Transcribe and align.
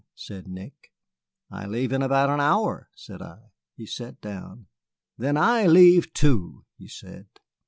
said 0.15 0.47
Nick. 0.47 0.91
"I 1.51 1.67
leave 1.67 1.91
in 1.93 2.01
about 2.01 2.31
an 2.31 2.39
hour," 2.39 2.89
said 2.95 3.21
I. 3.21 3.51
He 3.77 3.85
sat 3.85 4.19
down. 4.19 4.65
"Then 5.15 5.37
I 5.37 5.67
leave 5.67 6.11
too," 6.13 6.65
he 6.75 6.87
said. 6.87 7.27